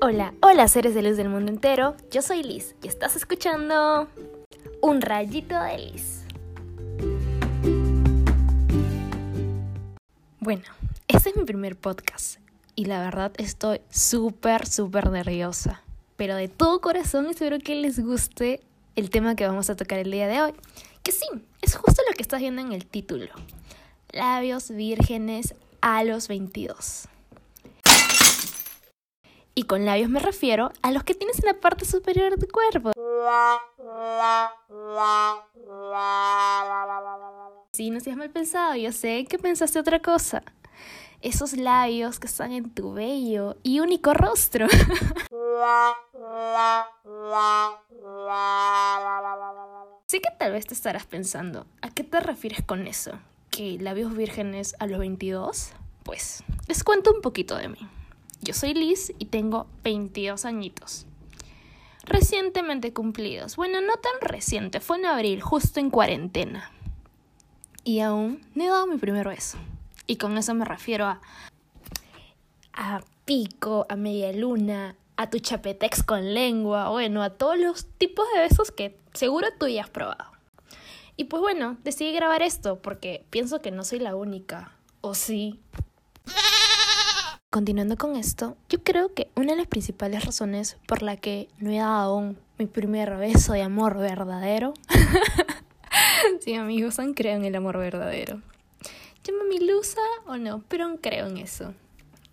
Hola, 0.00 0.32
hola 0.42 0.68
seres 0.68 0.94
de 0.94 1.02
luz 1.02 1.16
del 1.16 1.28
mundo 1.28 1.50
entero, 1.50 1.96
yo 2.12 2.22
soy 2.22 2.44
Liz 2.44 2.76
y 2.84 2.86
estás 2.86 3.16
escuchando 3.16 4.06
Un 4.80 5.00
rayito 5.00 5.60
de 5.60 5.76
Liz. 5.76 6.22
Bueno, 10.38 10.62
este 11.08 11.30
es 11.30 11.36
mi 11.36 11.42
primer 11.42 11.74
podcast 11.74 12.38
y 12.76 12.84
la 12.84 13.02
verdad 13.02 13.32
estoy 13.38 13.80
súper, 13.90 14.68
súper 14.68 15.10
nerviosa, 15.10 15.82
pero 16.14 16.36
de 16.36 16.46
todo 16.46 16.80
corazón 16.80 17.26
espero 17.26 17.58
que 17.58 17.74
les 17.74 17.98
guste 17.98 18.60
el 18.94 19.10
tema 19.10 19.34
que 19.34 19.48
vamos 19.48 19.68
a 19.68 19.74
tocar 19.74 19.98
el 19.98 20.12
día 20.12 20.28
de 20.28 20.40
hoy, 20.40 20.52
que 21.02 21.10
sí, 21.10 21.26
es 21.60 21.74
justo 21.74 22.02
lo 22.08 22.14
que 22.14 22.22
estás 22.22 22.38
viendo 22.38 22.62
en 22.62 22.70
el 22.70 22.86
título, 22.86 23.32
labios 24.12 24.70
vírgenes 24.70 25.56
a 25.80 26.04
los 26.04 26.28
22. 26.28 27.08
Y 29.58 29.64
con 29.64 29.84
labios 29.84 30.08
me 30.08 30.20
refiero 30.20 30.70
a 30.82 30.92
los 30.92 31.02
que 31.02 31.14
tienes 31.14 31.40
en 31.40 31.46
la 31.46 31.54
parte 31.54 31.84
superior 31.84 32.30
de 32.30 32.36
tu 32.36 32.46
cuerpo. 32.46 32.92
Sí, 37.72 37.90
no 37.90 37.98
seas 37.98 38.16
mal 38.16 38.30
pensado, 38.30 38.76
yo 38.76 38.92
sé 38.92 39.24
que 39.28 39.36
pensaste 39.36 39.80
otra 39.80 39.98
cosa. 39.98 40.44
Esos 41.22 41.54
labios 41.54 42.20
que 42.20 42.28
están 42.28 42.52
en 42.52 42.72
tu 42.72 42.92
bello 42.92 43.56
y 43.64 43.80
único 43.80 44.14
rostro. 44.14 44.68
Sí 50.06 50.20
que 50.20 50.30
tal 50.38 50.52
vez 50.52 50.66
te 50.66 50.74
estarás 50.74 51.06
pensando, 51.06 51.66
¿a 51.82 51.90
qué 51.90 52.04
te 52.04 52.20
refieres 52.20 52.64
con 52.64 52.86
eso? 52.86 53.18
¿Que 53.50 53.76
labios 53.80 54.16
vírgenes 54.16 54.76
a 54.78 54.86
los 54.86 55.00
22? 55.00 55.72
Pues, 56.04 56.44
les 56.68 56.84
cuento 56.84 57.12
un 57.12 57.20
poquito 57.20 57.56
de 57.56 57.68
mí. 57.68 57.97
Yo 58.40 58.54
soy 58.54 58.74
Liz 58.74 59.12
y 59.18 59.26
tengo 59.26 59.66
22 59.84 60.44
añitos. 60.44 61.06
Recientemente 62.04 62.92
cumplidos. 62.92 63.56
Bueno, 63.56 63.80
no 63.80 63.96
tan 63.96 64.20
reciente, 64.20 64.80
fue 64.80 64.98
en 64.98 65.06
abril, 65.06 65.42
justo 65.42 65.80
en 65.80 65.90
cuarentena. 65.90 66.70
Y 67.84 68.00
aún 68.00 68.46
no 68.54 68.64
he 68.64 68.68
dado 68.68 68.86
mi 68.86 68.98
primer 68.98 69.28
beso. 69.28 69.58
Y 70.06 70.16
con 70.16 70.36
eso 70.38 70.54
me 70.54 70.64
refiero 70.64 71.06
a. 71.06 71.20
a 72.72 73.02
pico, 73.24 73.86
a 73.90 73.96
media 73.96 74.32
luna, 74.32 74.96
a 75.18 75.28
tu 75.28 75.38
chapetex 75.38 76.02
con 76.02 76.32
lengua, 76.32 76.88
bueno, 76.90 77.22
a 77.22 77.30
todos 77.30 77.58
los 77.58 77.86
tipos 77.98 78.26
de 78.32 78.40
besos 78.40 78.70
que 78.70 78.96
seguro 79.12 79.48
tú 79.58 79.66
ya 79.66 79.82
has 79.82 79.90
probado. 79.90 80.30
Y 81.16 81.24
pues 81.24 81.42
bueno, 81.42 81.76
decidí 81.82 82.12
grabar 82.12 82.40
esto 82.40 82.78
porque 82.80 83.24
pienso 83.28 83.60
que 83.60 83.72
no 83.72 83.82
soy 83.82 83.98
la 83.98 84.14
única. 84.14 84.72
¿O 85.00 85.14
sí? 85.14 85.58
Continuando 87.50 87.96
con 87.96 88.14
esto, 88.14 88.58
yo 88.68 88.82
creo 88.82 89.14
que 89.14 89.30
una 89.34 89.52
de 89.52 89.56
las 89.56 89.68
principales 89.68 90.26
razones 90.26 90.76
por 90.86 91.00
la 91.00 91.16
que 91.16 91.48
no 91.56 91.70
he 91.70 91.78
dado 91.78 92.12
aún 92.12 92.38
mi 92.58 92.66
primer 92.66 93.16
beso 93.16 93.54
de 93.54 93.62
amor 93.62 93.96
verdadero. 93.96 94.74
sí, 96.40 96.56
amigos, 96.56 96.98
aún 96.98 97.14
creo 97.14 97.36
en 97.36 97.46
el 97.46 97.54
amor 97.54 97.78
verdadero. 97.78 98.42
mi 99.48 99.66
lusa 99.66 100.02
o 100.26 100.36
no, 100.36 100.62
pero 100.68 100.84
aún 100.84 100.98
creo 100.98 101.26
en 101.26 101.38
eso. 101.38 101.72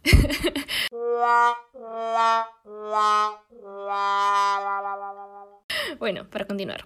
bueno, 5.98 6.30
para 6.30 6.46
continuar. 6.46 6.86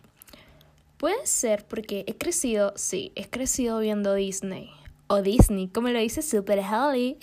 Puede 0.98 1.26
ser 1.26 1.66
porque 1.66 2.04
he 2.06 2.16
crecido, 2.16 2.74
sí, 2.76 3.12
he 3.16 3.28
crecido 3.28 3.80
viendo 3.80 4.14
Disney 4.14 4.79
o 5.10 5.24
Disney, 5.24 5.68
como 5.68 5.90
lo 5.90 6.00
dice 6.00 6.22
Super 6.22 6.60
Holly. 6.60 7.18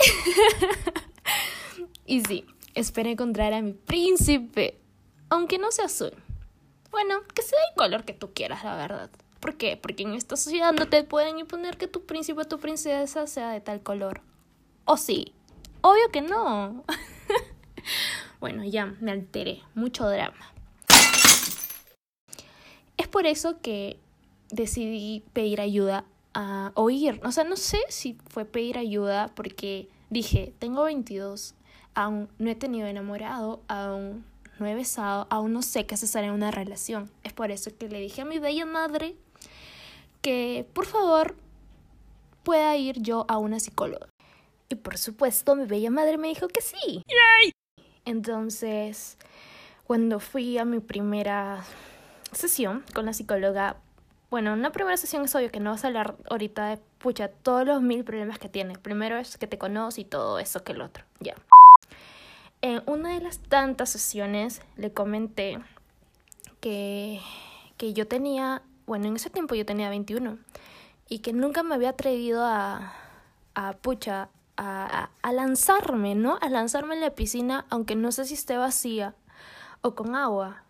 y 2.07 2.21
sí, 2.23 2.45
espero 2.75 3.09
encontrar 3.09 3.55
a 3.55 3.63
mi 3.63 3.73
príncipe, 3.73 4.79
aunque 5.31 5.59
no 5.59 5.71
sea 5.71 5.87
azul. 5.87 6.13
Bueno, 6.91 7.21
que 7.33 7.43
sea 7.43 7.59
el 7.71 7.77
color 7.77 8.05
que 8.05 8.13
tú 8.13 8.33
quieras, 8.35 8.65
la 8.65 8.77
verdad. 8.77 9.11
¿Por 9.39 9.57
qué? 9.57 9.77
Porque 9.77 10.03
en 10.03 10.15
esta 10.15 10.37
sociedad 10.37 10.73
no 10.73 10.89
te 10.89 11.05
pueden 11.05 11.39
imponer 11.39 11.77
que 11.77 11.87
tu 11.87 12.05
príncipe 12.05 12.41
o 12.41 12.45
tu 12.45 12.59
princesa 12.59 13.27
sea 13.29 13.51
de 13.51 13.61
tal 13.61 13.81
color. 13.83 14.21
¿O 14.85 14.97
sí? 14.97 15.33
Obvio 15.81 16.11
que 16.11 16.23
no. 16.23 16.85
bueno, 18.41 18.65
ya 18.65 18.97
me 19.01 19.13
alteré. 19.13 19.63
Mucho 19.75 20.09
drama. 20.09 20.53
Es 22.97 23.07
por 23.07 23.27
eso 23.27 23.61
que 23.61 24.01
decidí 24.51 25.23
pedir 25.33 25.61
ayuda 25.61 26.05
a 26.37 26.71
oír. 26.75 27.19
O 27.25 27.33
sea, 27.33 27.45
no 27.45 27.57
sé 27.57 27.79
si 27.89 28.19
fue 28.29 28.45
pedir 28.45 28.77
ayuda 28.77 29.33
porque 29.35 29.89
dije, 30.11 30.53
tengo 30.59 30.85
22, 30.85 31.55
aún 31.95 32.29
no 32.39 32.51
he 32.51 32.55
tenido 32.55 32.87
enamorado, 32.87 33.63
aún 33.69 34.27
no 34.59 34.67
he 34.67 34.75
besado, 34.75 35.27
aún 35.31 35.55
no 35.55 35.63
sé 35.63 35.87
qué 35.87 35.95
hacer 35.95 36.25
en 36.25 36.33
una 36.33 36.51
relación. 36.51 37.11
Es 37.25 37.33
por 37.33 37.51
eso 37.51 37.71
que 37.77 37.89
le 37.89 38.01
dije 38.01 38.21
a 38.21 38.27
mi 38.27 38.39
bella 38.39 38.67
madre 38.67 39.17
que 40.21 40.69
por 40.75 40.85
favor 40.85 41.37
pueda 42.43 42.77
ir 42.77 43.01
yo 43.01 43.25
a 43.29 43.39
una 43.39 43.59
psicóloga. 43.59 44.09
Y 44.69 44.75
por 44.75 44.99
supuesto, 44.99 45.57
mi 45.57 45.65
bella 45.65 45.91
madre 45.91 46.19
me 46.19 46.29
dijo 46.29 46.49
que 46.49 46.61
sí. 46.61 47.03
Entonces, 48.05 49.17
cuando 49.87 50.21
fui 50.21 50.59
a 50.59 50.67
mi 50.67 50.81
primera 50.81 51.65
sesión 52.33 52.85
con 52.93 53.07
la 53.07 53.15
psicóloga, 53.15 53.77
bueno, 54.31 54.53
una 54.53 54.73
primera 54.73 54.97
sesión 54.97 55.25
es 55.25 55.35
obvio 55.35 55.51
que 55.51 55.61
no 55.61 55.71
vas 55.71 55.85
a 55.85 55.87
hablar 55.87 56.17
ahorita 56.29 56.67
de, 56.69 56.79
pucha, 56.99 57.29
todos 57.29 57.65
los 57.65 57.81
mil 57.81 58.05
problemas 58.05 58.39
que 58.39 58.49
tiene. 58.49 58.77
Primero 58.77 59.17
es 59.19 59.39
que 59.39 59.47
te 59.47 59.59
conoce 59.59 60.01
y 60.01 60.05
todo 60.05 60.39
eso 60.39 60.65
que 60.65 60.73
el 60.73 60.83
otro, 60.83 61.05
ya. 61.21 61.35
En 62.61 62.83
una 62.87 63.15
de 63.15 63.21
las 63.21 63.39
tantas 63.39 63.91
sesiones 63.91 64.63
le 64.77 64.93
comenté 64.93 65.61
que, 66.61 67.21
que 67.77 67.93
yo 67.93 68.09
tenía, 68.09 68.63
bueno, 68.87 69.07
en 69.07 69.17
ese 69.17 69.31
tiempo 69.31 69.55
yo 69.55 69.65
tenía 69.65 69.89
21 69.91 70.39
y 71.09 71.21
que 71.21 71.33
nunca 71.33 71.63
me 71.63 71.77
había 71.77 71.91
atrevido 71.91 72.45
a, 72.45 72.95
a 73.55 73.73
pucha, 73.75 74.31
a, 74.57 75.11
a, 75.23 75.33
lanzarme, 75.33 76.17
¿no? 76.17 76.39
A 76.41 76.49
lanzarme 76.49 76.95
en 76.95 77.03
la 77.03 77.15
piscina, 77.15 77.67
aunque 77.71 77.95
no 77.95 78.11
sé 78.11 78.25
si 78.25 78.35
esté 78.35 78.57
vacía 78.57 79.15
o 79.83 79.95
con 79.95 80.17
agua. 80.17 80.65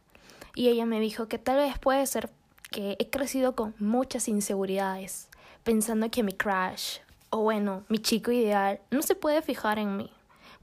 Y 0.54 0.68
ella 0.68 0.84
me 0.84 1.00
dijo 1.00 1.28
que 1.28 1.38
tal 1.38 1.56
vez 1.56 1.78
puede 1.78 2.06
ser 2.06 2.30
que 2.70 2.96
he 2.98 3.10
crecido 3.10 3.54
con 3.54 3.74
muchas 3.78 4.28
inseguridades, 4.28 5.28
pensando 5.64 6.10
que 6.10 6.22
mi 6.22 6.32
crush, 6.32 6.98
o 7.30 7.38
bueno, 7.38 7.84
mi 7.88 7.98
chico 7.98 8.32
ideal, 8.32 8.80
no 8.90 9.02
se 9.02 9.14
puede 9.14 9.42
fijar 9.42 9.78
en 9.78 9.96
mí, 9.96 10.10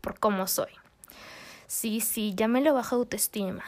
por 0.01 0.19
cómo 0.19 0.47
soy. 0.47 0.71
Sí, 1.67 2.01
sí, 2.01 2.33
ya 2.35 2.47
me 2.47 2.61
lo 2.61 2.73
baja 2.73 2.95
autoestima. 2.95 3.63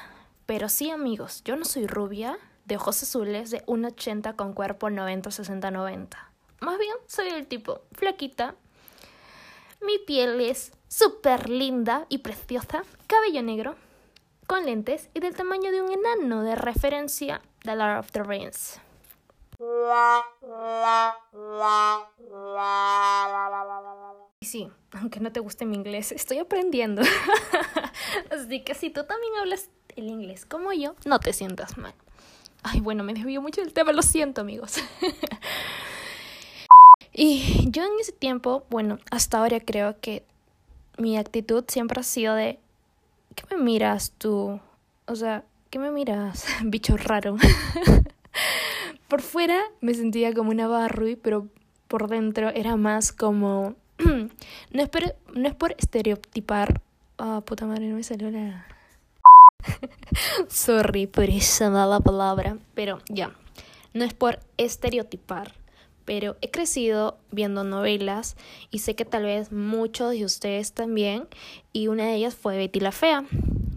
Pero 0.46 0.70
sí, 0.70 0.92
amigos, 0.92 1.44
yo 1.44 1.56
no 1.56 1.66
soy 1.66 1.88
rubia, 1.88 2.38
de 2.66 2.76
ojos 2.78 3.02
azules, 3.04 3.52
de 3.52 3.66
1,80 3.66 4.36
con 4.36 4.54
cuerpo 4.54 4.90
90, 4.90 5.32
60, 5.32 5.72
90. 5.72 6.32
Más 6.62 6.78
bien, 6.78 6.94
soy 7.08 7.30
el 7.30 7.48
tipo 7.48 7.82
flaquita. 7.92 8.56
Mi 9.82 9.98
piel 10.00 10.40
es 10.42 10.72
súper 10.88 11.50
linda 11.50 12.06
y 12.10 12.20
preciosa, 12.20 12.84
cabello 13.08 13.44
negro, 13.44 13.76
con 14.48 14.66
lentes 14.66 15.10
y 15.14 15.20
del 15.20 15.36
tamaño 15.36 15.72
de 15.72 15.82
un 15.82 15.92
enano 15.92 16.44
de 16.44 16.56
referencia 16.56 17.42
The 17.66 17.76
Lord 17.76 17.98
of 17.98 18.12
the 18.12 18.22
Rings. 18.22 18.80
Y 24.40 24.46
sí, 24.46 24.70
aunque 24.92 25.20
no 25.20 25.32
te 25.32 25.40
guste 25.40 25.66
mi 25.66 25.76
inglés, 25.76 26.12
estoy 26.12 26.38
aprendiendo. 26.38 27.02
Así 28.32 28.64
que 28.64 28.76
si 28.76 28.92
tú 28.92 29.04
también 29.06 29.34
hablas 29.40 29.70
el 29.96 30.10
inglés 30.10 30.46
como 30.46 30.74
yo, 30.74 30.94
no 31.06 31.20
te 31.20 31.34
sientas 31.34 31.76
mal. 31.78 31.96
Ay, 32.62 32.82
bueno, 32.82 33.04
me 33.04 33.16
desvío 33.16 33.42
mucho 33.42 33.62
del 33.62 33.74
tema, 33.74 33.94
lo 33.94 34.04
siento, 34.04 34.42
amigos. 34.42 34.76
y 37.14 37.68
yo 37.72 37.84
en 37.84 38.00
ese 38.00 38.12
tiempo, 38.12 38.66
bueno, 38.70 39.00
hasta 39.10 39.40
ahora 39.40 39.60
creo 39.60 40.00
que 40.00 40.24
mi 41.00 41.18
actitud 41.18 41.64
siempre 41.68 42.00
ha 42.00 42.04
sido 42.04 42.36
de 42.36 42.60
¿qué 43.34 43.56
me 43.56 43.62
miras 43.62 44.12
tú? 44.12 44.60
O 45.08 45.16
sea, 45.16 45.46
¿qué 45.76 45.80
me 45.80 45.92
miras? 45.92 46.46
Bicho 46.64 46.96
raro. 46.96 47.36
por 49.10 49.22
fuera 49.22 49.62
me 49.82 49.94
sentía 49.94 50.34
como 50.34 50.52
una 50.52 50.70
Barbie, 50.70 51.18
pero 51.18 51.50
por 51.90 52.08
dentro 52.08 52.48
era 52.48 52.78
más 52.78 53.12
como... 53.12 53.76
no, 53.98 54.82
es 54.82 54.88
por, 54.88 55.18
no 55.34 55.50
es 55.50 55.54
por 55.54 55.76
estereotipar... 55.78 56.82
Ah, 57.18 57.42
puta 57.46 57.66
madre, 57.66 57.90
no 57.90 57.98
me 57.98 58.04
salió 58.04 58.32
la... 58.32 58.66
Sorry 60.48 61.08
por 61.08 61.26
esa 61.26 61.70
mala 61.70 62.00
palabra, 62.00 62.58
pero 62.74 63.00
ya. 63.10 63.36
No 63.94 64.06
es 64.06 64.14
por 64.14 64.40
estereotipar, 64.56 65.56
pero 66.06 66.38
he 66.40 66.52
crecido 66.52 67.18
viendo 67.32 67.66
novelas 67.66 68.38
y 68.72 68.80
sé 68.80 68.96
que 68.96 69.04
tal 69.04 69.24
vez 69.24 69.52
muchos 69.52 70.12
de 70.12 70.24
ustedes 70.24 70.72
también, 70.72 71.28
y 71.74 71.90
una 71.90 72.06
de 72.06 72.16
ellas 72.16 72.34
fue 72.34 72.56
Betty 72.56 72.80
la 72.80 72.94
Fea, 72.94 73.26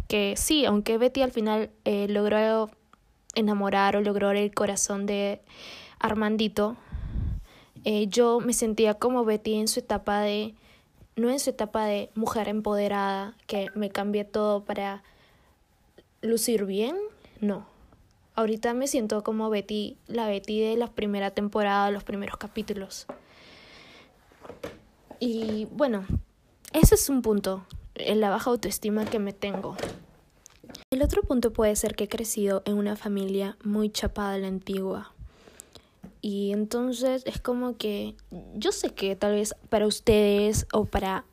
que 0.08 0.34
sí, 0.37 0.64
aunque 0.64 0.99
Betty 0.99 1.22
al 1.22 1.31
final 1.31 1.70
eh, 1.84 2.08
logró 2.08 2.70
enamorar 3.34 3.96
o 3.96 4.00
logró 4.00 4.31
el 4.31 4.52
corazón 4.52 5.06
de 5.06 5.40
Armandito, 5.99 6.76
eh, 7.84 8.06
yo 8.08 8.40
me 8.40 8.52
sentía 8.55 8.94
como 8.94 9.25
Betty 9.25 9.55
en 9.55 9.69
su 9.69 9.81
etapa 9.81 10.20
de 10.20 10.55
no 11.19 11.31
en 11.31 11.40
su 11.40 11.50
etapa 11.50 11.84
de 11.84 12.10
mujer 12.14 12.49
empoderada, 12.49 13.37
que 13.46 13.66
me 13.75 13.90
cambié 13.90 14.25
todo 14.25 14.64
para 14.64 15.02
lucir 16.22 16.64
bien, 16.64 16.96
no. 17.40 17.66
Ahorita 18.34 18.72
me 18.72 18.87
siento 18.87 19.25
como 19.25 19.50
Betty, 19.50 19.96
la 20.06 20.28
Betty 20.28 20.61
de 20.61 20.76
la 20.76 20.87
primera 20.87 21.32
temporada, 21.32 21.90
los 21.90 22.04
primeros 22.04 22.37
capítulos. 22.37 23.06
Y 25.19 25.66
bueno, 25.72 26.06
ese 26.72 26.94
es 26.94 27.08
un 27.08 27.20
punto, 27.20 27.66
la 27.98 28.30
baja 28.30 28.50
autoestima 28.50 29.04
que 29.04 29.18
me 29.18 29.32
tengo. 29.32 29.76
El 30.90 31.02
otro 31.02 31.22
punto 31.22 31.52
puede 31.52 31.76
ser 31.76 31.94
que 31.94 32.04
he 32.04 32.08
crecido 32.08 32.62
en 32.64 32.76
una 32.76 32.96
familia 32.96 33.56
muy 33.62 33.90
chapada 33.90 34.34
a 34.34 34.38
la 34.38 34.48
antigua. 34.48 35.12
Y 36.20 36.52
entonces 36.52 37.22
es 37.26 37.40
como 37.40 37.76
que 37.76 38.14
yo 38.54 38.72
sé 38.72 38.90
que 38.90 39.14
tal 39.14 39.32
vez 39.32 39.54
para 39.68 39.86
ustedes 39.86 40.66
o 40.72 40.84
para, 40.84 41.24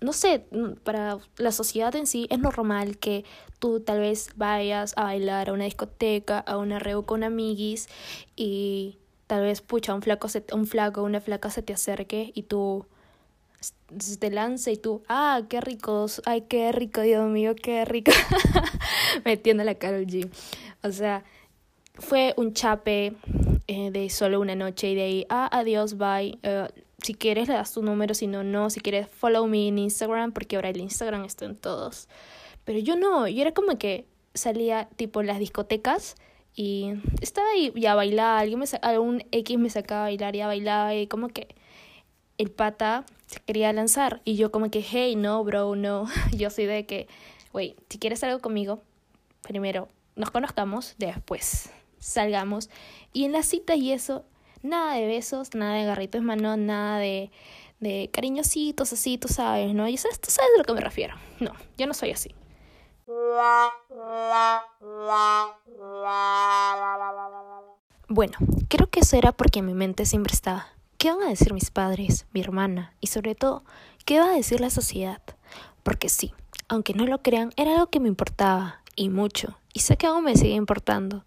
no 0.00 0.12
sé, 0.12 0.44
para 0.84 1.18
la 1.38 1.52
sociedad 1.52 1.94
en 1.96 2.06
sí 2.06 2.26
es 2.30 2.38
normal 2.38 2.98
que 2.98 3.24
tú 3.58 3.80
tal 3.80 4.00
vez 4.00 4.30
vayas 4.36 4.92
a 4.96 5.04
bailar 5.04 5.48
a 5.48 5.52
una 5.52 5.64
discoteca, 5.64 6.38
a 6.40 6.58
una 6.58 6.78
reu 6.78 7.04
con 7.04 7.24
amiguis 7.24 7.88
y 8.36 8.98
tal 9.26 9.42
vez, 9.42 9.60
pucha, 9.60 9.94
un 9.94 10.02
flaco, 10.02 10.28
se, 10.28 10.44
un 10.52 10.66
flaco, 10.66 11.02
una 11.02 11.20
flaca 11.20 11.50
se 11.50 11.62
te 11.62 11.72
acerque 11.72 12.32
y 12.34 12.44
tú 12.44 12.86
te 14.18 14.30
lance 14.30 14.72
y 14.72 14.76
tú, 14.76 15.02
ah, 15.08 15.42
qué 15.48 15.60
ricos, 15.60 16.22
ay, 16.26 16.42
qué 16.42 16.72
rico, 16.72 17.00
Dios 17.00 17.28
mío, 17.28 17.54
qué 17.54 17.84
rico, 17.84 18.12
metiendo 19.24 19.64
la 19.64 19.74
cara 19.74 19.96
al 19.96 20.06
gym. 20.06 20.30
O 20.82 20.92
sea, 20.92 21.24
fue 21.94 22.34
un 22.36 22.52
chape 22.52 23.14
eh, 23.66 23.90
de 23.90 24.10
solo 24.10 24.40
una 24.40 24.54
noche 24.54 24.90
y 24.90 24.94
de 24.94 25.02
ahí, 25.02 25.26
ah, 25.28 25.48
adiós, 25.50 25.96
bye. 25.96 26.38
Uh, 26.44 26.68
si 27.02 27.14
quieres 27.14 27.48
le 27.48 27.54
das 27.54 27.72
tu 27.72 27.82
número, 27.82 28.14
si 28.14 28.26
no, 28.26 28.42
no. 28.42 28.70
Si 28.70 28.80
quieres, 28.80 29.08
follow 29.08 29.46
me 29.46 29.68
en 29.68 29.78
Instagram, 29.78 30.32
porque 30.32 30.56
ahora 30.56 30.70
el 30.70 30.80
Instagram 30.80 31.24
está 31.24 31.44
en 31.44 31.56
todos. 31.56 32.08
Pero 32.64 32.78
yo 32.80 32.96
no, 32.96 33.28
yo 33.28 33.40
era 33.40 33.52
como 33.52 33.78
que 33.78 34.06
salía 34.34 34.88
tipo 34.96 35.20
en 35.20 35.28
las 35.28 35.38
discotecas 35.38 36.16
y 36.54 36.92
estaba 37.20 37.48
ahí 37.50 37.72
ya 37.76 37.92
a 37.92 37.94
bailar, 37.94 38.40
alguien 38.40 38.58
me 38.58 38.66
algún 38.82 39.24
X 39.30 39.58
me 39.58 39.70
sacaba 39.70 40.02
a 40.02 40.04
bailar 40.04 40.36
y 40.36 40.40
a 40.40 40.46
bailar 40.46 40.96
y 40.96 41.06
como 41.06 41.28
que 41.28 41.48
el 42.38 42.50
pata 42.50 43.04
se 43.26 43.40
quería 43.40 43.72
lanzar 43.72 44.22
y 44.24 44.36
yo 44.36 44.50
como 44.50 44.70
que, 44.70 44.80
hey, 44.80 45.16
no, 45.16 45.42
bro, 45.44 45.76
no. 45.76 46.06
Yo 46.32 46.48
soy 46.50 46.66
de 46.66 46.86
que, 46.86 47.08
güey, 47.52 47.76
si 47.90 47.98
quieres 47.98 48.24
algo 48.24 48.40
conmigo, 48.40 48.80
primero 49.42 49.88
nos 50.16 50.30
conozcamos, 50.30 50.94
después 50.98 51.70
salgamos. 51.98 52.70
Y 53.12 53.24
en 53.24 53.32
la 53.32 53.42
cita 53.42 53.74
y 53.74 53.92
eso, 53.92 54.24
nada 54.62 54.94
de 54.94 55.06
besos, 55.06 55.54
nada 55.54 55.74
de 55.74 55.84
garritos 55.84 56.22
mano, 56.22 56.56
nada 56.56 56.98
de, 56.98 57.30
de 57.80 58.08
cariñositos 58.12 58.92
así, 58.92 59.18
tú 59.18 59.28
sabes, 59.28 59.74
¿no? 59.74 59.86
Y 59.88 59.96
sabes, 59.96 60.20
tú 60.20 60.30
sabes 60.30 60.50
de 60.52 60.58
lo 60.58 60.64
que 60.64 60.72
me 60.72 60.80
refiero. 60.80 61.14
No, 61.40 61.52
yo 61.76 61.86
no 61.86 61.94
soy 61.94 62.12
así. 62.12 62.34
Bueno, 68.08 68.38
creo 68.68 68.88
que 68.88 69.00
eso 69.00 69.16
era 69.16 69.32
porque 69.32 69.60
mi 69.62 69.74
mente 69.74 70.06
siempre 70.06 70.34
estaba 70.34 70.77
¿Qué 70.98 71.12
van 71.12 71.22
a 71.22 71.28
decir 71.28 71.54
mis 71.54 71.70
padres, 71.70 72.26
mi 72.32 72.40
hermana 72.40 72.92
y 73.00 73.06
sobre 73.06 73.36
todo, 73.36 73.62
qué 74.04 74.18
va 74.18 74.32
a 74.32 74.34
decir 74.34 74.60
la 74.60 74.68
sociedad? 74.68 75.22
Porque 75.84 76.08
sí, 76.08 76.34
aunque 76.66 76.92
no 76.92 77.06
lo 77.06 77.22
crean, 77.22 77.52
era 77.56 77.74
algo 77.74 77.86
que 77.86 78.00
me 78.00 78.08
importaba 78.08 78.82
y 78.96 79.08
mucho, 79.08 79.56
y 79.72 79.78
sé 79.78 79.96
que 79.96 80.08
aún 80.08 80.24
me 80.24 80.34
sigue 80.34 80.54
importando. 80.54 81.24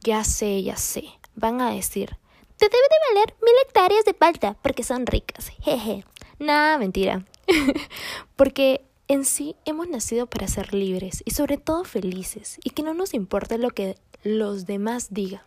Ya 0.00 0.24
sé, 0.24 0.60
ya 0.64 0.76
sé, 0.76 1.04
van 1.36 1.60
a 1.60 1.70
decir, 1.70 2.16
te 2.56 2.64
debe 2.64 2.82
de 2.82 3.14
valer 3.14 3.36
mil 3.44 3.54
hectáreas 3.64 4.04
de 4.04 4.12
palta 4.12 4.56
porque 4.60 4.82
son 4.82 5.06
ricas, 5.06 5.50
jeje. 5.62 6.04
Nada, 6.40 6.76
mentira. 6.76 7.24
porque 8.34 8.84
en 9.06 9.24
sí 9.24 9.54
hemos 9.66 9.88
nacido 9.88 10.26
para 10.26 10.48
ser 10.48 10.74
libres 10.74 11.22
y 11.24 11.30
sobre 11.30 11.58
todo 11.58 11.84
felices 11.84 12.58
y 12.64 12.70
que 12.70 12.82
no 12.82 12.92
nos 12.92 13.14
importe 13.14 13.56
lo 13.56 13.70
que 13.70 13.96
los 14.24 14.66
demás 14.66 15.14
digan. 15.14 15.42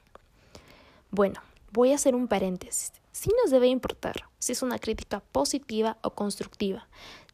Bueno, 1.12 1.42
voy 1.74 1.92
a 1.92 1.96
hacer 1.96 2.16
un 2.16 2.30
paréntesis 2.30 2.94
sí 3.20 3.32
nos 3.42 3.52
debe 3.52 3.68
importar 3.68 4.30
si 4.40 4.54
es 4.54 4.62
una 4.62 4.80
crítica 4.80 5.20
positiva 5.20 5.98
o 6.04 6.12
constructiva, 6.12 6.88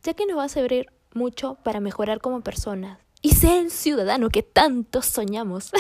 ya 0.03 0.15
que 0.15 0.25
nos 0.25 0.35
va 0.35 0.45
a 0.45 0.49
servir 0.49 0.91
mucho 1.13 1.59
para 1.63 1.79
mejorar 1.79 2.21
como 2.21 2.41
personas 2.41 2.97
y 3.21 3.35
ser 3.35 3.65
el 3.65 3.71
ciudadano 3.71 4.29
que 4.29 4.41
tanto 4.41 5.03
soñamos. 5.03 5.71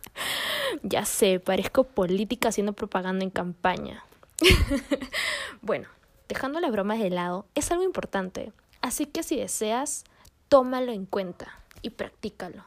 ya 0.82 1.06
sé, 1.06 1.40
parezco 1.40 1.84
política 1.84 2.50
haciendo 2.50 2.74
propaganda 2.74 3.24
en 3.24 3.30
campaña. 3.30 4.04
bueno, 5.62 5.88
dejando 6.28 6.60
las 6.60 6.70
bromas 6.70 6.98
de 6.98 7.08
lado, 7.08 7.46
es 7.54 7.70
algo 7.70 7.84
importante, 7.84 8.52
así 8.82 9.06
que 9.06 9.22
si 9.22 9.36
deseas, 9.36 10.04
tómalo 10.48 10.92
en 10.92 11.06
cuenta 11.06 11.58
y 11.80 11.88
practícalo. 11.88 12.64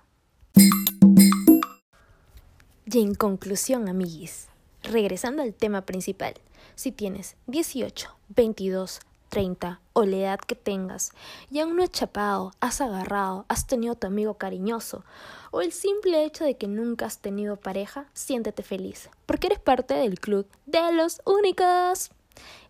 Y 2.87 3.01
en 3.01 3.13
conclusión, 3.13 3.87
amiguis, 3.87 4.47
regresando 4.85 5.41
al 5.41 5.53
tema 5.53 5.85
principal, 5.85 6.33
si 6.75 6.91
tienes 6.91 7.35
18, 7.47 8.09
22, 8.29 8.99
30 9.29 9.81
o 9.93 10.05
la 10.05 10.15
edad 10.15 10.39
que 10.39 10.55
tengas 10.55 11.11
y 11.51 11.59
aún 11.59 11.75
no 11.75 11.83
has 11.83 11.91
chapado, 11.91 12.53
has 12.59 12.79
agarrado, 12.79 13.45
has 13.49 13.67
tenido 13.67 13.95
tu 13.95 14.07
amigo 14.07 14.35
cariñoso 14.35 15.03
o 15.51 15.61
el 15.61 15.71
simple 15.71 16.23
hecho 16.23 16.45
de 16.45 16.57
que 16.57 16.67
nunca 16.67 17.05
has 17.05 17.19
tenido 17.19 17.57
pareja, 17.57 18.07
siéntete 18.13 18.63
feliz 18.63 19.09
porque 19.25 19.47
eres 19.47 19.59
parte 19.59 19.93
del 19.93 20.19
club 20.19 20.47
de 20.65 20.93
los 20.93 21.21
únicos. 21.25 22.11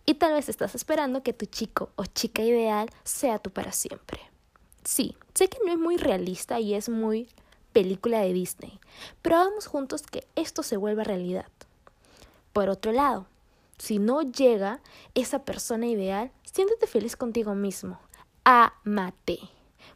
Y 0.07 0.15
tal 0.15 0.33
vez 0.33 0.49
estás 0.49 0.75
esperando 0.75 1.23
que 1.23 1.33
tu 1.33 1.47
chico 1.47 1.89
o 1.95 2.05
chica 2.05 2.43
ideal 2.43 2.89
sea 3.03 3.39
tú 3.39 3.49
para 3.49 3.71
siempre. 3.71 4.19
Sí, 4.83 5.15
sé 5.33 5.49
que 5.49 5.57
no 5.65 5.71
es 5.71 5.79
muy 5.79 5.97
realista 5.97 6.59
y 6.59 6.75
es 6.75 6.89
muy 6.89 7.27
película 7.73 8.21
de 8.21 8.31
Disney, 8.31 8.79
pero 9.21 9.37
hagamos 9.37 9.67
juntos 9.67 10.03
que 10.03 10.25
esto 10.35 10.63
se 10.63 10.77
vuelva 10.77 11.03
realidad. 11.03 11.47
Por 12.55 12.69
otro 12.69 12.93
lado, 12.93 13.27
si 13.77 13.99
no 13.99 14.21
llega 14.21 14.79
esa 15.13 15.43
persona 15.43 15.87
ideal, 15.87 16.31
siéntete 16.43 16.87
feliz 16.87 17.17
contigo 17.17 17.53
mismo. 17.53 17.99
Amate. 18.45 19.39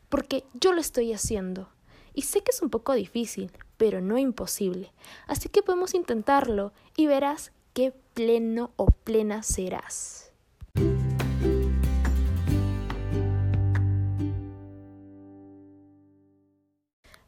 Porque 0.10 0.44
yo 0.54 0.74
lo 0.74 0.82
estoy 0.82 1.14
haciendo. 1.14 1.70
Y 2.14 2.24
sé 2.24 2.42
que 2.42 2.52
es 2.52 2.62
un 2.62 2.70
poco 2.70 2.96
difícil, 2.96 3.50
pero 3.78 4.02
no 4.02 4.18
imposible. 4.18 4.92
Así 5.26 5.48
que 5.48 5.64
podemos 5.64 5.94
intentarlo 5.94 6.74
y 6.98 7.08
verás 7.08 7.54
qué 7.72 7.94
pleno 8.14 8.72
o 8.76 8.88
plena 8.88 9.42
serás. 9.42 10.34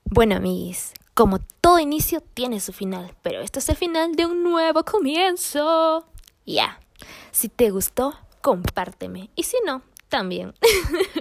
Bueno, 0.04 0.36
amiguis, 0.36 0.92
como 1.22 1.38
todo 1.38 1.78
inicio 1.78 2.20
tiene 2.34 2.60
su 2.60 2.74
final, 2.74 3.14
pero 3.22 3.42
este 3.42 3.60
es 3.60 3.70
el 3.70 3.76
final 3.76 4.16
de 4.16 4.26
un 4.26 4.42
nuevo 4.42 4.84
comienzo. 4.84 6.04
Ya, 6.48 6.80
si 7.30 7.48
te 7.48 7.70
gustó, 7.70 8.18
compárteme. 8.42 9.30
Y 9.36 9.44
si 9.44 9.56
no, 9.64 9.84
también. 10.10 10.56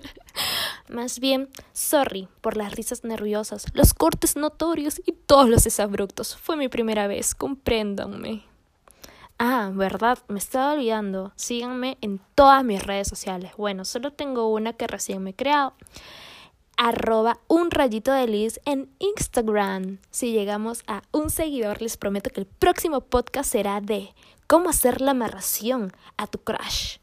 Más 0.89 1.21
bien, 1.21 1.51
sorry 1.75 2.29
por 2.41 2.57
las 2.57 2.75
risas 2.75 3.05
nerviosas, 3.05 3.67
los 3.75 3.93
cortes 3.93 4.37
notorios 4.37 5.03
y 5.05 5.13
todos 5.13 5.51
los 5.51 5.65
desabruptos. 5.65 6.35
Fue 6.35 6.57
mi 6.57 6.69
primera 6.69 7.07
vez, 7.07 7.35
compréndanme. 7.35 8.45
Ah, 9.39 9.71
verdad, 9.71 10.19
me 10.29 10.39
estaba 10.39 10.73
olvidando. 10.73 11.33
Síganme 11.37 11.99
en 12.01 12.23
todas 12.35 12.65
mis 12.65 12.83
redes 12.83 13.07
sociales. 13.07 13.53
Bueno, 13.59 13.85
solo 13.85 14.15
tengo 14.15 14.49
una 14.49 14.73
que 14.73 14.87
recién 14.87 15.23
me 15.23 15.31
he 15.33 15.35
creado. 15.35 15.75
Arroba 16.83 17.39
un 17.47 17.71
rayito 17.71 18.11
de 18.11 18.27
Liz 18.27 18.59
en 18.65 18.89
Instagram. 19.01 19.99
Si 20.11 20.33
llegamos 20.33 20.83
a 20.87 21.03
un 21.13 21.29
seguidor, 21.29 21.83
les 21.83 21.99
prometo 21.99 22.31
que 22.31 22.41
el 22.41 22.47
próximo 22.47 23.03
podcast 23.03 23.53
será 23.53 23.83
de 23.83 24.15
cómo 24.47 24.71
hacer 24.71 25.03
la 25.03 25.11
amarración 25.11 25.93
a 26.17 26.27
tu 26.27 26.39
crush. 26.39 26.97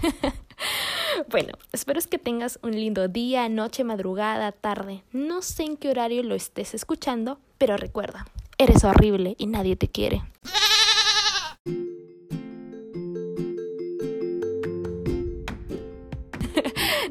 bueno, 1.28 1.54
espero 1.72 1.98
que 2.08 2.18
tengas 2.18 2.60
un 2.62 2.70
lindo 2.70 3.08
día, 3.08 3.48
noche, 3.48 3.82
madrugada, 3.82 4.52
tarde. 4.52 5.02
No 5.10 5.42
sé 5.42 5.64
en 5.64 5.76
qué 5.76 5.90
horario 5.90 6.22
lo 6.22 6.36
estés 6.36 6.72
escuchando, 6.74 7.40
pero 7.58 7.76
recuerda, 7.76 8.28
eres 8.58 8.84
horrible 8.84 9.34
y 9.38 9.48
nadie 9.48 9.74
te 9.74 9.88
quiere. 9.88 10.22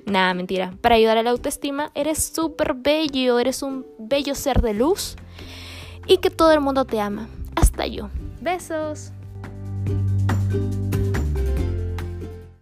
Nada, 0.10 0.34
mentira. 0.34 0.74
Para 0.82 0.96
ayudar 0.96 1.18
a 1.18 1.24
la 1.24 1.30
autoestima, 1.30 1.92
eres 1.94 2.32
súper 2.34 2.74
bello, 2.74 3.40
eres 3.40 3.62
un 3.62 3.86
bello 4.00 4.36
ser 4.36 4.62
de 4.62 4.74
luz 4.74 5.16
y 6.08 6.18
que 6.18 6.30
todo 6.30 6.52
el 6.52 6.62
mundo 6.62 6.86
te 6.86 7.00
ama. 7.00 7.30
Hasta 7.56 7.86
yo. 7.86 8.10
Besos. 8.42 9.12